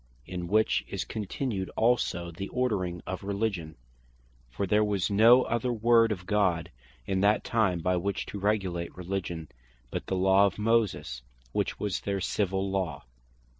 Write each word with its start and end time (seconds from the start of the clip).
In 0.25 0.47
which 0.47 0.83
is 0.89 1.03
contained 1.05 1.69
also 1.75 2.31
the 2.31 2.47
ordering 2.47 3.03
of 3.05 3.23
Religion; 3.23 3.75
for 4.49 4.65
there 4.65 4.83
was 4.83 5.11
no 5.11 5.43
other 5.43 5.71
Word 5.71 6.11
of 6.11 6.25
God 6.25 6.71
in 7.05 7.21
that 7.21 7.43
time, 7.43 7.81
by 7.81 7.95
which 7.97 8.25
to 8.25 8.39
regulate 8.39 8.97
Religion, 8.97 9.47
but 9.91 10.07
the 10.07 10.15
Law 10.17 10.47
of 10.47 10.57
Moses, 10.57 11.21
which 11.51 11.79
was 11.79 12.01
their 12.01 12.19
Civill 12.19 12.71
Law. 12.71 13.03